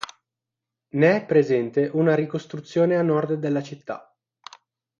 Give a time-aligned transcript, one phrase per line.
[0.93, 4.11] Ne è presente una ricostruzione a nord della città.